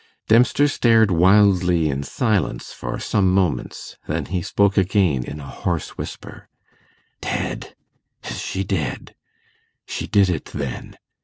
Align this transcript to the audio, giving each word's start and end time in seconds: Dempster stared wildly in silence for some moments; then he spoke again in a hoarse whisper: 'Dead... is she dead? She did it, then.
Dempster 0.27 0.67
stared 0.67 1.11
wildly 1.11 1.87
in 1.87 2.01
silence 2.01 2.73
for 2.73 2.97
some 2.99 3.31
moments; 3.31 3.97
then 4.07 4.25
he 4.25 4.41
spoke 4.41 4.75
again 4.75 5.23
in 5.23 5.39
a 5.39 5.45
hoarse 5.45 5.95
whisper: 5.95 6.49
'Dead... 7.21 7.75
is 8.23 8.41
she 8.41 8.63
dead? 8.63 9.13
She 9.85 10.07
did 10.07 10.27
it, 10.27 10.45
then. 10.45 10.97